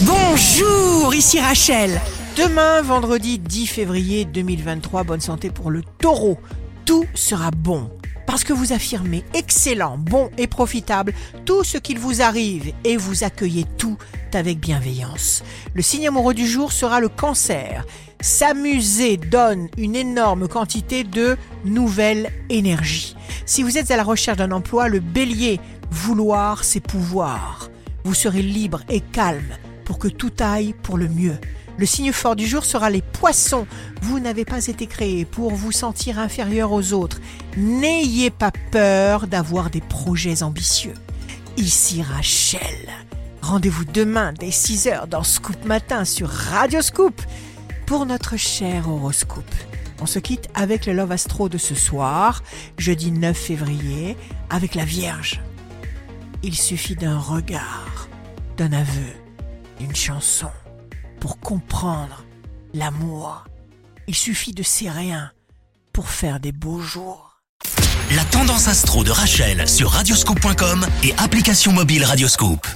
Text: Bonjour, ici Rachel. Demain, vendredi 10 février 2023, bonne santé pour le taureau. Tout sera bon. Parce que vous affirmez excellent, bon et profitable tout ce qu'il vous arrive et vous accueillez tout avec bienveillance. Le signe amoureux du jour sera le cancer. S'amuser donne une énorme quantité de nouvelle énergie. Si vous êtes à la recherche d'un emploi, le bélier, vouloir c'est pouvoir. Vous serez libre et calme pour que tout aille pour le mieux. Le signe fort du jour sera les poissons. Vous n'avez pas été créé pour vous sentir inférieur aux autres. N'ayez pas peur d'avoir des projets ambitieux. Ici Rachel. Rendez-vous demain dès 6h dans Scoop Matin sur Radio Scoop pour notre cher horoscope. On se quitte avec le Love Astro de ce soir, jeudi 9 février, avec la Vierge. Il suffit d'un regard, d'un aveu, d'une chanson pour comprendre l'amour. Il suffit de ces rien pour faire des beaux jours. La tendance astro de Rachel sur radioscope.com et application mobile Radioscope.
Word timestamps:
Bonjour, 0.00 1.14
ici 1.14 1.38
Rachel. 1.38 2.00
Demain, 2.36 2.82
vendredi 2.82 3.38
10 3.38 3.68
février 3.68 4.24
2023, 4.24 5.04
bonne 5.04 5.20
santé 5.20 5.50
pour 5.50 5.70
le 5.70 5.82
taureau. 6.00 6.36
Tout 6.84 7.04
sera 7.14 7.52
bon. 7.52 7.88
Parce 8.26 8.42
que 8.42 8.52
vous 8.52 8.72
affirmez 8.72 9.22
excellent, 9.34 9.96
bon 9.96 10.30
et 10.36 10.48
profitable 10.48 11.14
tout 11.44 11.62
ce 11.62 11.78
qu'il 11.78 12.00
vous 12.00 12.22
arrive 12.22 12.72
et 12.82 12.96
vous 12.96 13.22
accueillez 13.22 13.66
tout 13.78 13.96
avec 14.32 14.58
bienveillance. 14.58 15.44
Le 15.74 15.82
signe 15.82 16.08
amoureux 16.08 16.34
du 16.34 16.48
jour 16.48 16.72
sera 16.72 16.98
le 16.98 17.08
cancer. 17.08 17.86
S'amuser 18.20 19.16
donne 19.16 19.68
une 19.78 19.94
énorme 19.94 20.48
quantité 20.48 21.04
de 21.04 21.36
nouvelle 21.64 22.32
énergie. 22.50 23.14
Si 23.46 23.62
vous 23.62 23.78
êtes 23.78 23.92
à 23.92 23.96
la 23.96 24.02
recherche 24.02 24.38
d'un 24.38 24.50
emploi, 24.50 24.88
le 24.88 24.98
bélier, 24.98 25.60
vouloir 25.92 26.64
c'est 26.64 26.80
pouvoir. 26.80 27.70
Vous 28.02 28.14
serez 28.14 28.42
libre 28.42 28.82
et 28.88 29.00
calme 29.00 29.54
pour 29.84 29.98
que 29.98 30.08
tout 30.08 30.32
aille 30.40 30.74
pour 30.82 30.96
le 30.96 31.08
mieux. 31.08 31.38
Le 31.76 31.86
signe 31.86 32.12
fort 32.12 32.36
du 32.36 32.46
jour 32.46 32.64
sera 32.64 32.88
les 32.88 33.02
poissons. 33.02 33.66
Vous 34.02 34.20
n'avez 34.20 34.44
pas 34.44 34.66
été 34.66 34.86
créé 34.86 35.24
pour 35.24 35.52
vous 35.52 35.72
sentir 35.72 36.18
inférieur 36.18 36.72
aux 36.72 36.92
autres. 36.92 37.20
N'ayez 37.56 38.30
pas 38.30 38.52
peur 38.70 39.26
d'avoir 39.26 39.70
des 39.70 39.80
projets 39.80 40.42
ambitieux. 40.42 40.94
Ici 41.56 42.02
Rachel. 42.02 42.60
Rendez-vous 43.42 43.84
demain 43.84 44.32
dès 44.32 44.50
6h 44.50 45.08
dans 45.08 45.22
Scoop 45.22 45.64
Matin 45.64 46.04
sur 46.04 46.28
Radio 46.28 46.80
Scoop 46.80 47.20
pour 47.86 48.06
notre 48.06 48.36
cher 48.36 48.88
horoscope. 48.88 49.44
On 50.00 50.06
se 50.06 50.18
quitte 50.18 50.48
avec 50.54 50.86
le 50.86 50.92
Love 50.92 51.12
Astro 51.12 51.48
de 51.48 51.58
ce 51.58 51.74
soir, 51.74 52.42
jeudi 52.78 53.12
9 53.12 53.36
février, 53.36 54.16
avec 54.50 54.74
la 54.74 54.84
Vierge. 54.84 55.40
Il 56.42 56.54
suffit 56.54 56.96
d'un 56.96 57.18
regard, 57.18 58.08
d'un 58.56 58.72
aveu, 58.72 59.12
d'une 59.78 59.94
chanson 59.94 60.50
pour 61.20 61.38
comprendre 61.40 62.24
l'amour. 62.72 63.44
Il 64.06 64.14
suffit 64.14 64.52
de 64.52 64.62
ces 64.62 64.90
rien 64.90 65.32
pour 65.92 66.08
faire 66.08 66.40
des 66.40 66.52
beaux 66.52 66.80
jours. 66.80 67.40
La 68.14 68.24
tendance 68.24 68.68
astro 68.68 69.02
de 69.04 69.10
Rachel 69.10 69.66
sur 69.68 69.90
radioscope.com 69.90 70.86
et 71.02 71.14
application 71.18 71.72
mobile 71.72 72.04
Radioscope. 72.04 72.66